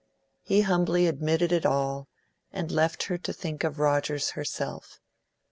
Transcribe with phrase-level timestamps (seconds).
[0.41, 2.07] He humbly admitted it all,
[2.51, 4.99] and left her to think of Rogers herself.